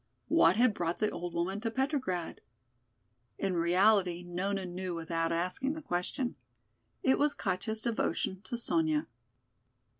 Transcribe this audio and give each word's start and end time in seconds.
What 0.29 0.55
had 0.55 0.73
brought 0.73 0.97
the 0.97 1.11
old 1.11 1.35
woman 1.35 1.61
to 1.61 1.69
Petrograd? 1.69 2.41
In 3.37 3.53
reality 3.53 4.23
Nona 4.23 4.65
knew 4.65 4.95
without 4.95 5.31
asking 5.31 5.73
the 5.73 5.81
question. 5.83 6.35
It 7.03 7.19
was 7.19 7.35
Katja's 7.35 7.81
devotion 7.83 8.41
to 8.45 8.57
Sonya. 8.57 9.05